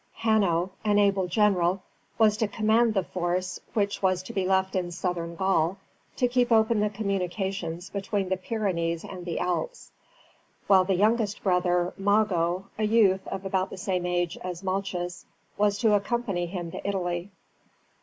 Hanno, 0.15 0.71
an 0.83 0.97
able 0.97 1.27
general, 1.27 1.83
was 2.17 2.35
to 2.37 2.47
command 2.47 2.95
the 2.95 3.03
force 3.03 3.59
which 3.75 4.01
was 4.01 4.23
to 4.23 4.33
be 4.33 4.47
left 4.47 4.75
in 4.75 4.89
southern 4.89 5.35
Gaul 5.35 5.77
to 6.15 6.27
keep 6.27 6.51
open 6.51 6.79
the 6.79 6.89
communications 6.89 7.91
between 7.91 8.29
the 8.29 8.37
Pyrenees 8.37 9.03
and 9.03 9.25
the 9.25 9.37
Alps, 9.37 9.91
while 10.65 10.85
the 10.85 10.95
youngest 10.95 11.43
brother, 11.43 11.93
Mago, 11.97 12.65
a 12.79 12.83
youth 12.83 13.27
of 13.27 13.45
about 13.45 13.69
the 13.69 13.77
same 13.77 14.07
age 14.07 14.39
as 14.39 14.63
Malchus, 14.63 15.27
was 15.55 15.77
to 15.77 15.93
accompany 15.93 16.47
him 16.47 16.71
to 16.71 16.81
Italy. 16.89 17.29